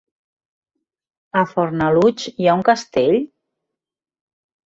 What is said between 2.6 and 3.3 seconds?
castell?